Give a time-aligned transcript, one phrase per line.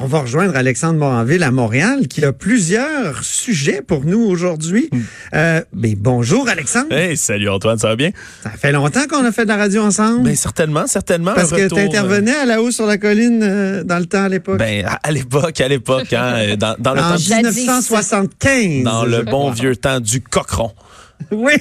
[0.00, 4.88] On va rejoindre Alexandre Moranville à Montréal qui a plusieurs sujets pour nous aujourd'hui.
[5.34, 6.92] Euh, mais bonjour Alexandre.
[6.92, 8.10] Hey, salut Antoine, ça va bien?
[8.44, 10.22] Ça fait longtemps qu'on a fait de la radio ensemble.
[10.22, 11.32] Ben certainement, certainement.
[11.34, 14.28] Parce que tu intervenais à la haut sur la colline euh, dans le temps à
[14.28, 14.58] l'époque.
[14.58, 17.56] Ben à l'époque, à l'époque, hein, euh, dans, dans le en temps, Jadis.
[17.56, 18.84] 1975.
[18.84, 20.70] dans le bon vieux temps du cochon.
[21.30, 21.52] Oui,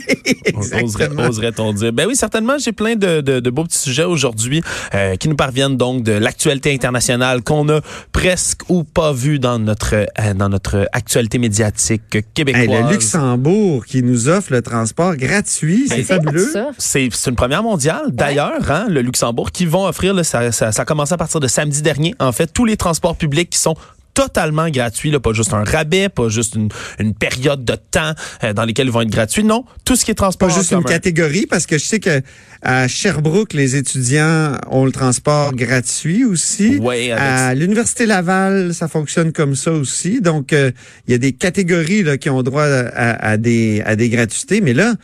[0.46, 1.24] exactement.
[1.28, 1.92] Oserait-on dire.
[1.92, 4.62] Ben oui, certainement, j'ai plein de, de- de beaux petits sujets aujourd'hui
[4.94, 9.60] euh, qui nous parviennent donc de l'actualité internationale qu'on a presque ou pas vu dans
[9.60, 12.68] notre euh, dans notre actualité médiatique québécoise.
[12.70, 16.52] Hey, le Luxembourg qui nous offre le transport gratuit, c'est C'est fabuleux.
[16.78, 20.82] C'est une première mondiale, d'ailleurs, hein, le Luxembourg, qui vont offrir, là, ça, ça, ça
[20.84, 23.76] a commencé à partir de samedi dernier, en fait, tous les transports publics qui sont
[24.18, 28.14] totalement gratuits, là, pas juste un rabais, pas juste une, une période de temps
[28.44, 29.44] euh, dans lesquels ils vont être gratuits.
[29.44, 32.00] Non, tout ce qui est transport Pas en juste une catégorie, parce que je sais
[32.00, 32.22] que
[32.64, 36.80] à Sherbrooke, les étudiants ont le transport gratuit aussi.
[37.12, 40.20] Avec- À l'Université Laval, ça fonctionne comme ça aussi.
[40.20, 40.72] Donc, euh,
[41.08, 44.62] il y a des catégories là, qui ont droit à, à des, à des gratuités.
[44.62, 44.96] Mais là,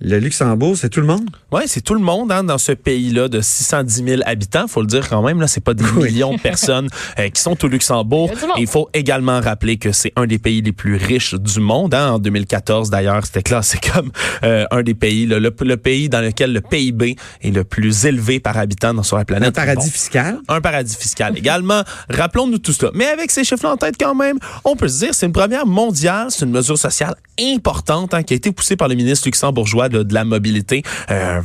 [0.00, 1.28] le Luxembourg, c'est tout le monde?
[1.50, 4.68] Ouais, c'est tout le monde hein, dans ce pays-là de 610 000 habitants.
[4.68, 6.10] Faut le dire quand même, là, c'est pas des Oui.
[6.12, 8.30] millions de personnes euh, qui sont au Luxembourg.
[8.58, 8.62] Il.
[8.64, 11.94] Et faut également rappeler que c'est un des pays les plus riches du monde.
[11.94, 12.10] Hein.
[12.12, 14.10] En 2014, d'ailleurs, c'était classé comme
[14.44, 18.04] euh, un des pays, là, le, le pays dans lequel le PIB est le plus
[18.04, 19.48] élevé par habitant dans sur la planète.
[19.48, 19.92] Un paradis Bon.
[19.92, 20.38] fiscal?
[20.48, 21.82] Un paradis fiscal également.
[22.10, 22.90] Rappelons-nous tout cela.
[22.94, 25.64] Mais avec ces chiffres-là en tête quand même, on peut se dire c'est une première
[25.66, 29.85] mondiale, c'est une mesure sociale importante hein, qui a été poussée par le ministre luxembourgeois
[29.88, 31.40] de, de la mobilité, euh,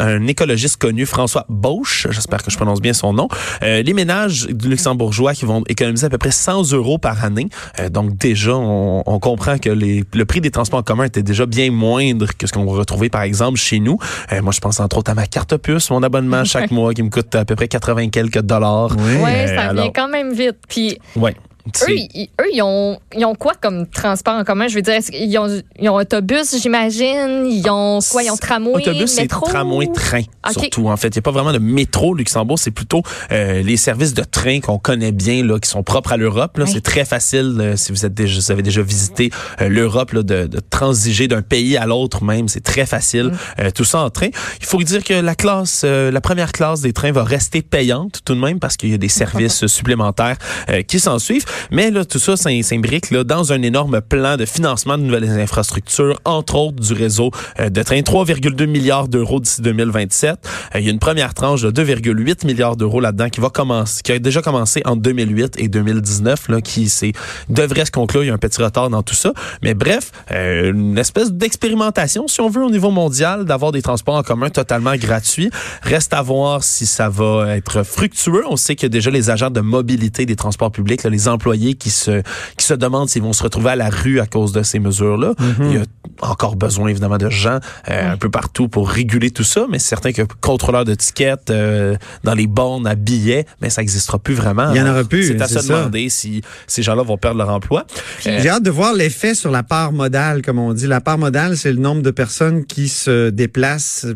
[0.00, 3.28] un, écologiste connu, François Bauche, j'espère que je prononce bien son nom.
[3.62, 7.48] Euh, les ménages du luxembourgeois qui vont économiser à peu près 100 euros par année.
[7.78, 11.22] Euh, donc déjà, on, on comprend que les, le prix des transports en commun était
[11.22, 13.98] déjà bien moindre que ce qu'on va retrouver par exemple chez nous.
[14.42, 17.10] Moi, je pense entre autres à ma carte puce, mon abonnement chaque mois qui me
[17.10, 18.96] coûte à peu près 80 quelques dollars.
[18.98, 19.16] Oui.
[19.22, 20.56] Ouais, ça alors- vient quand même vite.
[20.68, 21.34] Puis Ouais.
[21.66, 24.68] Eux, C'est- ils, eux, ils ont, ils ont quoi comme transport en commun?
[24.68, 27.46] Je veux dire, est-ce qu'ils ont, ils ont autobus, j'imagine?
[27.46, 28.22] Ils ont quoi?
[28.22, 29.46] Ils ont tramway, Autobus, c'est métro?
[29.46, 30.88] tramway, train, surtout.
[30.88, 32.58] En fait, il n'y a pas vraiment de métro Luxembourg.
[32.58, 36.16] C'est plutôt euh, les services de train qu'on connaît bien, là, qui sont propres à
[36.16, 36.56] l'Europe.
[36.58, 36.70] Là, Oui.
[36.72, 39.30] c'est très facile euh, si vous êtes déjà, vous avez déjà visité
[39.60, 42.48] euh, l'Europe, là, de, de transiger d'un pays à l'autre même.
[42.48, 43.26] C'est très facile.
[43.26, 43.38] Mm.
[43.60, 44.28] Euh, tout ça en train.
[44.60, 48.20] Il faut dire que la classe, euh, la première classe des trains va rester payante
[48.24, 50.36] tout de même parce qu'il y a des services supplémentaires
[50.70, 51.44] euh, qui s'en suivent.
[51.70, 55.28] Mais là, tout ça s'im- s'imbrique là dans un énorme plan de financement de nouvelles
[55.40, 57.30] infrastructures, entre autres du réseau
[57.60, 60.38] euh, de trains, 3,2 milliards d'euros d'ici 2027.
[60.74, 64.02] Euh, il y a une première tranche de 2,8 milliards d'euros là-dedans qui va commencer,
[64.02, 67.12] qui a déjà commencé en 2008 et 2019, là, qui c'est
[67.48, 68.24] devrait se conclure.
[68.24, 69.32] Il y a un petit retard dans tout ça,
[69.62, 74.16] mais bref, euh, une espèce d'expérimentation, si on veut, au niveau mondial, d'avoir des transports
[74.16, 75.50] en commun totalement gratuits.
[75.82, 78.42] Reste à voir si ça va être fructueux.
[78.48, 81.90] On sait a déjà les agents de mobilité des transports publics, là, les employés qui
[81.90, 82.22] se
[82.56, 85.34] qui se demandent s'ils vont se retrouver à la rue à cause de ces mesures-là.
[85.60, 85.82] Il y a
[86.20, 87.58] encore besoin évidemment de gens
[87.88, 91.50] euh, un peu partout pour réguler tout ça, mais c'est certain que contrôleur de tickets
[91.50, 94.70] euh, dans les bornes à billets, mais ça n'existera plus vraiment.
[94.70, 97.48] Il y en aura plus, C'est à se demander si ces gens-là vont perdre leur
[97.48, 97.86] emploi.
[98.26, 100.86] Euh, J'ai hâte de voir l'effet sur la part modale, comme on dit.
[100.86, 104.06] La part modale, c'est le nombre de personnes qui se déplacent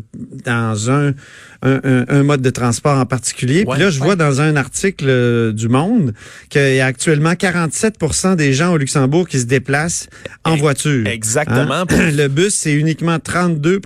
[0.45, 1.13] dans un,
[1.63, 3.63] un, un- un mode de transport en particulier.
[3.65, 3.75] Ouais.
[3.75, 6.13] Puis là, je vois dans un article euh, du Monde
[6.49, 10.07] qu'il y a actuellement 47% des gens au Luxembourg qui se déplacent
[10.43, 11.05] en Eh, voiture.
[11.07, 11.73] exactement.
[11.73, 11.85] Hein?
[12.11, 13.79] Le bus, c'est uniquement 32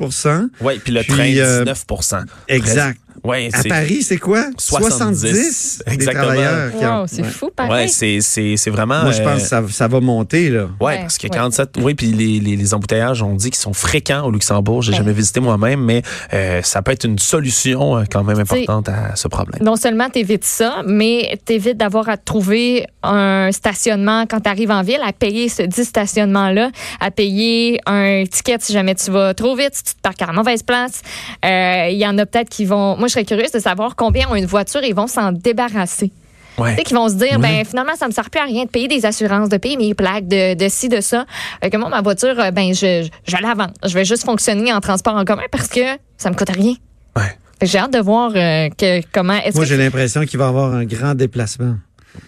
[0.62, 3.00] Oui, puis le Puis, train, euh, 19% Exact.
[3.24, 4.46] Ouais, À Paris, c'est quoi?
[4.58, 5.84] 70.
[5.86, 6.24] des Exactement.
[6.26, 6.72] travailleurs.
[6.78, 7.28] qui ont- Wow, c'est Ouais.
[7.30, 7.72] fou, pareil.
[7.72, 10.64] ouais, c'est c'est c'est vraiment Moi, je pense euh, que ça, ça va monter, là.
[10.80, 11.30] Ouais, Ouais, parce que ouais.
[11.30, 14.82] 47, oui, puis les, les, les embouteillages, on dit qu'ils sont fréquents au Luxembourg.
[14.82, 14.98] J'ai Ouais.
[14.98, 16.02] jamais visité moi-même, mais
[16.34, 19.62] euh, ça peut être une solution euh, quand même importante à ce problème.
[19.64, 24.82] Non seulement t'évites ça, mais t'évites d'avoir à trouver un stationnement quand tu arrives en
[24.82, 29.56] ville, à payer ce dit stationnement-là, à payer un ticket si jamais tu vas trop
[29.56, 31.02] vite, si tu te parques à la mauvaise place.
[31.46, 32.96] Euh, Il y en a peut-être qui vont...
[32.98, 36.12] Moi, je serais curieuse de savoir combien ont une voiture et ils vont s'en débarrasser.
[36.58, 36.72] Ouais.
[36.72, 38.70] Tu sais, qui vont se dire, ben finalement, ça me sert plus à rien de
[38.70, 41.26] payer des assurances, de payer mes plaques, de, de ci, de ça.
[41.62, 43.72] Fait que moi, ma voiture, euh, ben je, je, je la vends.
[43.86, 45.82] Je vais juste fonctionner en transport en commun parce que
[46.18, 46.74] ça me coûte rien.
[47.16, 47.38] Ouais.
[47.62, 49.34] J'ai hâte de voir euh, que, comment...
[49.34, 51.76] Est-ce Moi, que j'ai l'impression qu'il va y avoir un grand déplacement.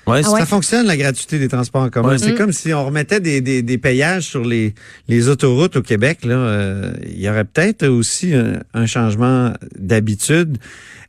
[0.08, 0.40] Ouais, Ah ouais?
[0.40, 2.10] Ça fonctionne, la gratuité des transports en commun.
[2.10, 2.18] Ouais.
[2.18, 2.38] C'est Mm.
[2.38, 4.74] comme si on remettait des, des, des payages sur les,
[5.08, 6.26] les autoroutes au Québec.
[6.26, 6.36] Là.
[6.36, 10.58] Euh, il y aurait peut-être aussi un, un changement d'habitude.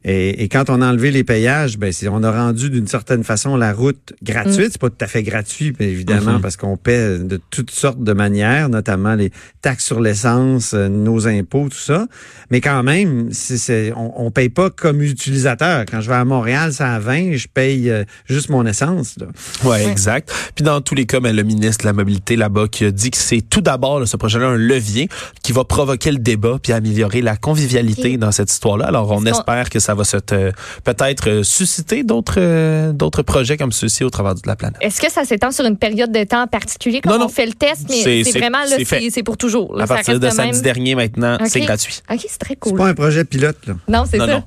[0.04, 3.24] Et, et quand on a enlevé les payages, ben, c'est- on a rendu d'une certaine
[3.24, 4.68] façon la route gratuite.
[4.72, 6.40] C'est pas tout à fait gratuit, évidemment, Mhm.
[6.42, 9.30] parce qu'on paie de toutes sortes de manières, notamment les
[9.62, 12.06] taxes sur l'essence, euh, nos impôts, tout ça.
[12.50, 15.84] Mais quand même, c'est, c'est- on, on paye pas comme utilisateur.
[15.90, 19.16] Quand je vais à Montréal, c'est à 20, je paye euh, juste mon essence.
[19.18, 19.26] Là.
[19.68, 20.30] Ouais, exact.
[20.54, 23.10] Puis dans tous les cas, ben, le ministre de la Mobilité là-bas qui a dit
[23.10, 25.08] que c'est tout d'abord là, ce projet-là un levier
[25.42, 28.84] qui va provoquer le débat puis améliorer la convivialité dans cette histoire-là.
[28.86, 30.52] Alors on espère que ça va se te-
[30.84, 34.76] peut-être euh, susciter d'autres euh, d'autres projets comme ceux-ci au travers de la planète.
[34.80, 37.24] Est-ce que ça s'étend sur une période de temps particulière quand Non, non.
[37.26, 37.86] on fait le test?
[37.88, 38.76] Mais C'est- vraiment, là,
[39.10, 39.76] c'est pour toujours.
[39.76, 39.84] là.
[39.84, 42.00] À Ça partir de samedi même- dernier maintenant, c'est gratuit.
[42.10, 42.78] OK, c'est très C'est cool.
[42.78, 43.58] pas un projet pilote.
[43.66, 43.74] Là.
[43.88, 44.26] Non, c'est ça.
[44.26, 44.42] non.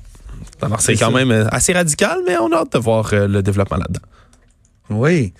[0.60, 1.16] Alors c'est quand ça.
[1.16, 4.00] même euh, assez radical, mais on a hâte de voir le développement là-dedans.
[4.90, 5.32] Oui.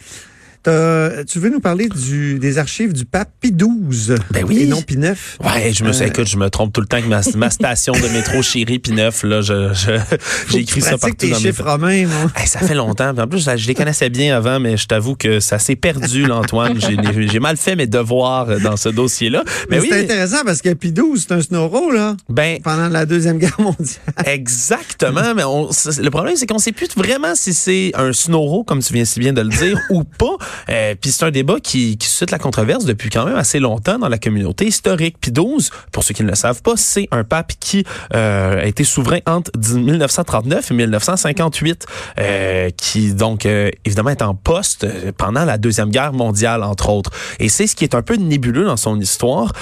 [0.64, 4.62] Tu veux nous parler du, des archives du pape Pie XII Ben oui.
[4.62, 5.14] et non Pie IX?
[5.44, 7.50] Ouais, je me suis, Euh, écoute, je me trompe tout le temps avec ma, ma
[7.50, 10.16] station de métro chérie puis neuf là, je, je-
[10.50, 12.30] j'ai écrit ça partout tes dans mes chiffres romains, non?
[12.36, 13.16] Hey, ça fait longtemps.
[13.16, 16.78] En plus, je les connaissais bien avant, mais je t'avoue que ça s'est perdu, l'Antoine.
[16.80, 16.96] J'ai
[17.28, 19.42] j'ai mal fait mes devoirs dans ce dossier-là.
[19.70, 22.88] Mais Mais oui, c'est intéressant parce que Pie XII, c'est un snowro, là, ben pendant
[22.88, 23.98] la Deuxième Guerre mondiale.
[24.26, 25.34] exactement.
[25.34, 28.92] Mais on, le problème, c'est qu'on sait plus vraiment si c'est un snowro, comme tu
[28.92, 30.36] viens si bien de le dire, ou pas.
[30.70, 33.98] Euh, Puis c'est un débat qui, qui suscite la controverse depuis quand même assez longtemps
[33.98, 35.16] dans la communauté historique.
[35.20, 37.84] Puis 12, pour ceux qui ne le savent pas, c'est un pape qui
[38.14, 41.86] euh, a été souverain entre 10 1939 et 1958,
[42.18, 44.86] euh, qui donc euh, évidemment est en poste
[45.16, 47.10] pendant la deuxième guerre mondiale entre autres.
[47.38, 49.52] Et c'est ce qui est un peu nébuleux dans son histoire.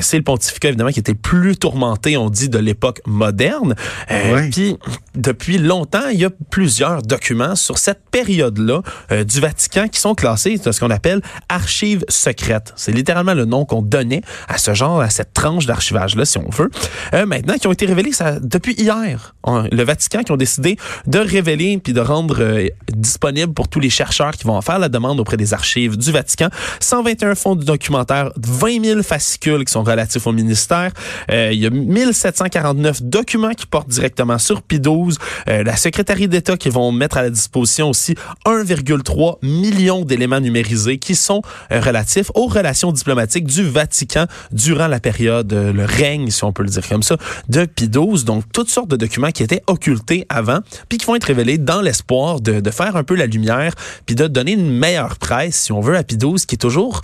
[0.00, 3.74] C'est le pontificat évidemment qui était plus tourmenté, on dit, de l'époque moderne.
[4.10, 4.50] Ouais.
[4.50, 4.76] Puis
[5.14, 8.82] depuis longtemps, il y a plusieurs documents sur cette période-là
[9.24, 10.31] du Vatican qui sont classés
[10.64, 12.72] dans ce qu'on appelle archives secrètes.
[12.76, 16.48] C'est littéralement le nom qu'on donnait à ce genre, à cette tranche d'archivage-là, si on
[16.50, 16.70] veut.
[17.14, 19.34] Euh, maintenant, qui ont été révélés ça, depuis hier.
[19.46, 20.76] Le Vatican qui ont décidé
[21.06, 24.78] de révéler puis de rendre euh, disponible pour tous les chercheurs qui vont en faire
[24.78, 26.48] la demande auprès des archives du Vatican
[26.80, 30.92] 121 fonds de documentaires, 20 000 fascicules qui sont relatifs au ministère.
[31.30, 35.16] Euh, il y a 1749 documents qui portent directement sur Pie XII.
[35.48, 38.14] Euh, la secrétaire d'État qui vont mettre à la disposition aussi
[38.46, 45.00] 1,3 million d'éléments numérisés qui sont euh, relatifs aux relations diplomatiques du Vatican durant la
[45.00, 47.16] période, euh, le règne, si on peut le dire comme ça,
[47.48, 48.24] de Pie XII.
[48.24, 51.80] Donc, toutes sortes de documents qui étaient occultés avant, puis qui vont être révélés dans
[51.80, 53.74] l'espoir de, de faire un peu la lumière,
[54.06, 57.02] puis de donner une meilleure presse, si on veut, à Pie XII, qui est toujours,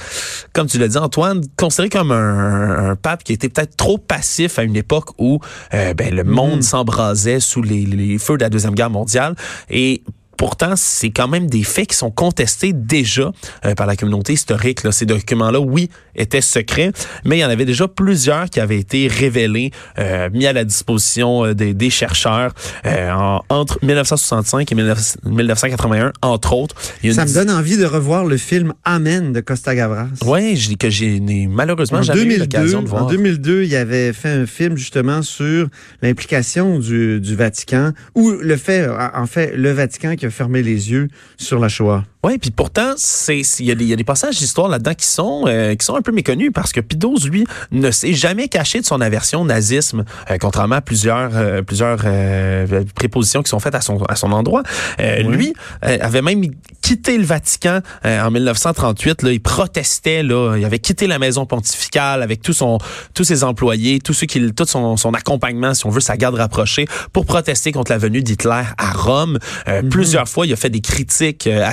[0.52, 4.58] comme tu l'as dit, Antoine, considéré comme un, un pape qui était peut-être trop passif
[4.58, 5.40] à une époque où
[5.74, 9.34] euh, ben, le monde s'embrasait sous les, les feux de la Deuxième Guerre mondiale.
[9.70, 10.02] Et
[10.38, 13.30] Pourtant, c'est quand même des faits qui sont contestés déjà
[13.66, 14.82] euh, par la communauté historique.
[14.84, 14.92] Là.
[14.92, 16.92] Ces documents-là, oui, étaient secrets,
[17.26, 20.64] mais il y en avait déjà plusieurs qui avaient été révélés, euh, mis à la
[20.64, 22.52] disposition euh, des, des chercheurs
[22.86, 26.74] euh, en- entre 1965 et 19 1981, entre autres.
[27.02, 29.74] Il y a Ça une me donne envie de revoir le film Amen de Costa
[29.74, 30.06] Gavras.
[30.14, 31.18] Je- que j'ai
[31.48, 33.04] malheureusement En jamais eu 2002, l'occasion de voir.
[33.04, 35.66] en 2002, il avait fait un film justement sur
[36.02, 40.90] l'implication du, du Vatican, ou le fait, en fait, le Vatican qui a fermé les
[40.90, 42.04] yeux sur la Shoah.
[42.24, 42.94] Oui, puis pourtant,
[43.28, 45.86] il y, a des- il y a des passages d'histoire là-dedans qui sont euh, qui
[45.86, 49.42] sont un peu méconnus parce que XII, lui, ne s'est jamais caché de son aversion
[49.42, 54.02] au nazisme, euh, contrairement à plusieurs euh, plusieurs euh, prépositions qui sont faites à son
[54.04, 54.62] à son endroit.
[55.00, 55.36] Euh, Oui.
[55.36, 55.54] Lui
[55.84, 56.42] euh, avait même
[56.82, 59.22] quitté le Vatican euh, en 1938.
[59.22, 60.22] Là, il protestait.
[60.24, 62.78] Là, il avait quitté la maison pontificale avec tout son
[63.14, 66.34] tous ses employés, tous ceux qui tout son, son accompagnement, si on veut, sa garde
[66.34, 69.38] rapprochée, pour protester contre la venue d'Hitler à Rome.
[69.68, 71.64] Euh, Plusieurs fois, il a fait des critiques euh,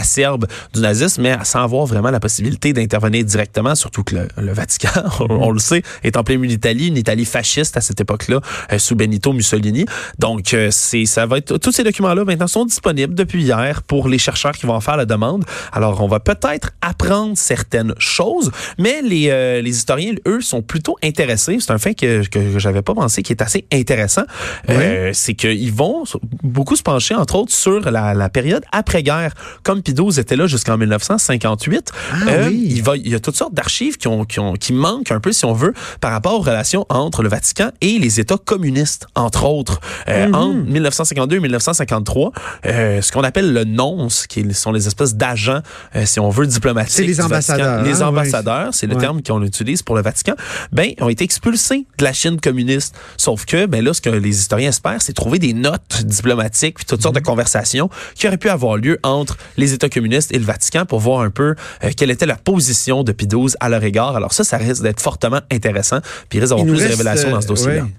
[0.74, 4.90] du nazisme, mais sans avoir vraiment la possibilité d'intervenir directement, surtout que le, le Vatican,
[5.20, 8.42] on, on le sait, est en plein milieu d'Italie, une Italie fasciste à cette époque-là,
[8.72, 9.86] euh, sous Benito Mussolini.
[10.20, 14.08] Donc, euh, c'est ça va être tous ces documents-là maintenant sont disponibles depuis hier pour
[14.08, 15.46] les chercheurs qui vont en faire la demande.
[15.72, 20.96] Alors, on va peut-être apprendre certaines choses, mais les, euh, les historiens, eux, sont plutôt
[21.04, 21.58] intéressés.
[21.60, 24.24] C'est un fait que, que, j'avais pas pensé, qui est assez intéressant.
[24.70, 26.04] Euh, c'est qu'ils vont
[26.44, 29.34] beaucoup se pencher, entre autres, sur la, la période après-guerre.
[29.64, 32.66] Comme XII était là jusqu'en 1958, Ah euh, oui.
[32.72, 35.20] il, va, il y a toutes sortes d'archives qui, ont, qui, ont, qui manquent un
[35.20, 39.08] peu, si on veut, par rapport aux relations entre le Vatican et les États communistes,
[39.16, 39.80] entre autres.
[40.08, 40.36] Euh, Mhm.
[40.36, 42.32] Entre 1952 et 1953,
[42.66, 45.62] euh, ce qu'on appelle le nonce, qui sont les espèces d'agents,
[45.96, 46.94] euh, si on veut, diplomatiques.
[46.96, 47.26] C'est les Vatican.
[47.28, 49.02] ambassadeurs, Les hein, ambassadeurs, c'est le Ouais.
[49.02, 50.34] terme qu'on utilise pour le Vatican,
[50.72, 52.96] ben, ont été expulsés de la Chine communiste.
[53.18, 56.86] Sauf que, ben là, ce que les historiens espèrent, c'est trouver des notes diplomatiques puis
[56.86, 57.26] toutes sortes de Mhm.
[57.26, 61.22] conversations qui auraient pu avoir lieu entre les États communistes et le Vatican pour voir
[61.22, 64.16] un peu euh, quelle était la position de Pie XII à leur égard.
[64.16, 67.42] Alors ça, ça risque d'être fortement intéressant puis il risque d'avoir plus de révélations dans
[67.42, 67.84] ce euh, dossier-là.
[67.84, 67.90] ouais.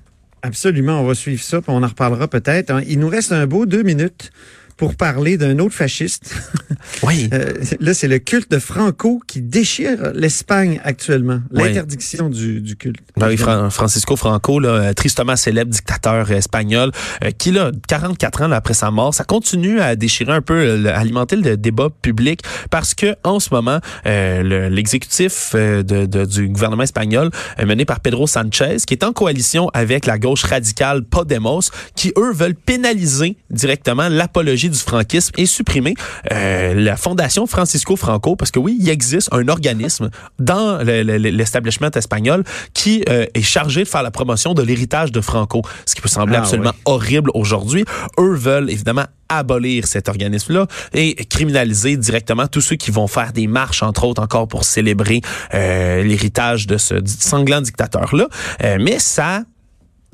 [0.42, 2.70] Absolument, on va suivre ça, puis on en reparlera peut-être.
[2.70, 2.80] hein.
[2.86, 4.30] Il nous reste un beau deux minutes
[4.76, 6.34] pour parler d'un autre fasciste.
[7.02, 7.28] Oui.
[7.32, 11.40] Euh, là, c'est le culte de Franco qui déchire l'Espagne actuellement.
[11.52, 11.64] Oui.
[11.64, 13.00] L'interdiction du, du culte.
[13.16, 16.92] Ben oui, Fran- Francisco Franco, là, euh, tristement célèbre dictateur espagnol,
[17.24, 20.54] euh, qui, là, 44 ans là, après sa mort, ça continue à déchirer un peu,
[20.54, 22.40] euh, le- à alimenter le débat public
[22.70, 27.66] parce que en ce moment, euh, le- l'exécutif euh, de, de- du gouvernement espagnol, euh,
[27.66, 31.60] mené par Pedro Sanchez, qui est en coalition avec la gauche radicale Podemos,
[31.96, 35.94] qui, eux, veulent pénaliser directement l'apologie du franquisme et supprimer
[36.32, 41.18] euh, la fondation Francisco Franco, parce que oui, il existe un organisme dans le- le-
[41.18, 42.44] le- l'establishment espagnol
[42.74, 46.08] qui euh, est chargé de faire la promotion de l'héritage de Franco, ce qui peut
[46.08, 46.80] sembler Ah, absolument oui.
[46.84, 47.84] horrible aujourd'hui.
[48.18, 53.48] Eux veulent évidemment abolir cet organisme-là et criminaliser directement tous ceux qui vont faire des
[53.48, 55.20] marches, entre autres, encore pour célébrer
[55.52, 58.28] euh, l'héritage de ce sanglant dictateur-là.
[58.62, 59.42] Euh, mais ça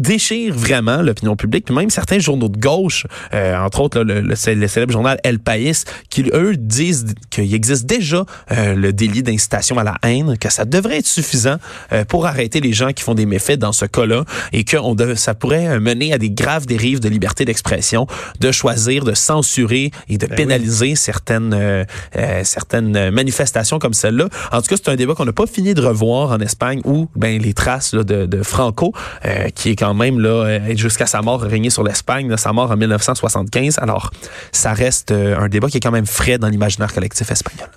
[0.02, 4.20] déchire vraiment l'opinion publique, puis même certains journaux de gauche, euh, entre autres là, le,
[4.20, 9.22] le le célèbre journal El País, qui eux disent qu'il existe déjà euh, le délit
[9.22, 11.56] d'incitation à la haine, que ça devrait être suffisant
[11.92, 14.94] euh, pour arrêter les gens qui font des méfaits dans ce cas-là, et que on
[14.94, 18.06] dev- ça pourrait euh, mener à des graves dérives de liberté d'expression,
[18.40, 21.84] de choisir de censurer et de Ben pénaliser certaines euh,
[22.16, 24.28] euh, certaines manifestations comme celle-là.
[24.50, 27.08] En tout cas, c'est un débat qu'on n'a pas fini de revoir en Espagne, où
[27.14, 28.92] ben les traces là, de, de Franco,
[29.24, 32.52] euh, qui est quand même là euh, jusqu'à sa mort régné sur l'Espagne, là, sa
[32.52, 33.78] mort en 1975.
[33.78, 34.10] Alors,
[34.52, 37.68] ça reste euh, un débat qui est quand même frais dans l'imaginaire collectif espagnol.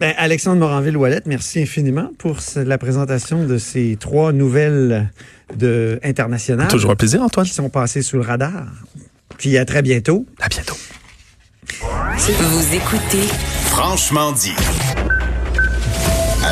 [0.00, 5.10] Ben, Alexandre Moranville-Ouellet, merci infiniment pour la présentation de ces trois nouvelles
[5.56, 7.46] de, internationales Toujours un plaisir, Antoine.
[7.46, 8.66] qui sont passées sous le radar.
[9.38, 10.26] Puis à très bientôt.
[10.40, 10.76] À bientôt.
[12.16, 13.28] Vous écoutez
[13.66, 14.54] Franchement dit.